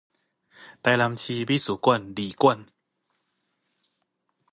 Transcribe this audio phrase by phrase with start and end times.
[0.01, 0.05] 臺南
[1.15, 2.65] 市美術館二館